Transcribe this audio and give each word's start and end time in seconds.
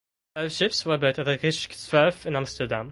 Both 0.33 0.53
ships 0.53 0.83
were 0.83 0.97
built 0.97 1.19
at 1.19 1.25
the 1.27 1.37
"Rijkswerf" 1.37 2.25
in 2.25 2.35
Amsterdam. 2.35 2.79